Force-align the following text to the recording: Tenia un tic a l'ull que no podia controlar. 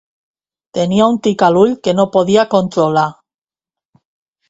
Tenia 0.77 1.09
un 1.09 1.19
tic 1.27 1.45
a 1.49 1.51
l'ull 1.57 1.77
que 1.89 1.95
no 1.99 2.07
podia 2.19 2.49
controlar. 2.57 3.07